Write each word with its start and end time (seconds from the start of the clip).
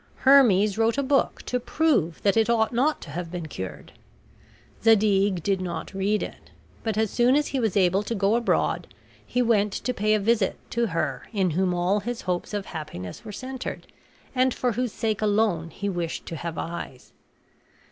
Hermes 0.25 0.79
wrote 0.79 0.97
a 0.97 1.03
book 1.03 1.43
to 1.43 1.59
prove 1.59 2.23
that 2.23 2.35
it 2.35 2.49
ought 2.49 2.73
not 2.73 3.01
to 3.01 3.11
have 3.11 3.29
been 3.29 3.45
cured. 3.47 3.91
Zadig 4.81 5.43
did 5.43 5.61
not 5.61 5.93
read 5.93 6.23
it; 6.23 6.49
but, 6.81 6.97
as 6.97 7.11
soon 7.11 7.35
as 7.35 7.49
he 7.49 7.59
was 7.59 7.77
able 7.77 8.01
to 8.01 8.15
go 8.15 8.33
abroad, 8.35 8.87
he 9.23 9.43
went 9.43 9.71
to 9.73 9.93
pay 9.93 10.15
a 10.15 10.19
visit 10.19 10.57
to 10.71 10.87
her 10.87 11.27
in 11.33 11.51
whom 11.51 11.71
all 11.75 11.99
his 11.99 12.21
hopes 12.21 12.51
of 12.51 12.65
happiness 12.65 13.23
were 13.23 13.31
centered, 13.31 13.85
and 14.33 14.55
for 14.55 14.71
whose 14.71 14.91
sake 14.91 15.21
alone 15.21 15.69
he 15.69 15.87
wished 15.87 16.25
to 16.25 16.35
have 16.35 16.57
eyes. 16.57 17.13